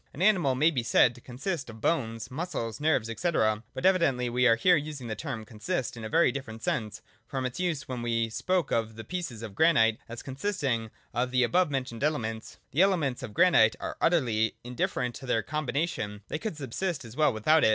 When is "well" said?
17.15-17.31